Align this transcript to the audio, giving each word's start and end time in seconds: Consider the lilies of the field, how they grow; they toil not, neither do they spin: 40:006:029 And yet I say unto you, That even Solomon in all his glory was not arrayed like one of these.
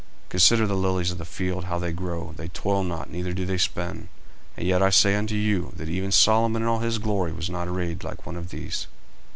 Consider 0.29 0.65
the 0.65 0.73
lilies 0.75 1.11
of 1.11 1.19
the 1.19 1.25
field, 1.25 1.65
how 1.65 1.77
they 1.77 1.91
grow; 1.91 2.33
they 2.35 2.47
toil 2.47 2.83
not, 2.83 3.11
neither 3.11 3.33
do 3.33 3.45
they 3.45 3.59
spin: 3.59 4.09
40:006:029 4.57 4.57
And 4.57 4.67
yet 4.67 4.81
I 4.81 4.89
say 4.89 5.13
unto 5.13 5.35
you, 5.35 5.73
That 5.77 5.89
even 5.89 6.11
Solomon 6.11 6.63
in 6.63 6.67
all 6.67 6.79
his 6.79 6.97
glory 6.97 7.33
was 7.33 7.51
not 7.51 7.67
arrayed 7.67 8.03
like 8.03 8.25
one 8.25 8.35
of 8.35 8.49
these. 8.49 8.87